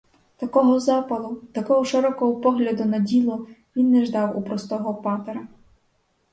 Такого 0.37 0.79
запалу, 0.79 1.35
такого 1.35 1.85
широкого 1.85 2.35
погляду 2.41 2.85
на 2.85 2.99
діло 2.99 3.47
він 3.75 3.91
не 3.91 4.05
ждав 4.05 4.37
у 4.37 4.41
простого 4.41 4.95
патера. 4.95 5.47